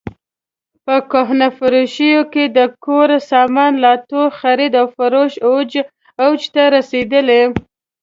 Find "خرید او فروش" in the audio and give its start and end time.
4.39-5.33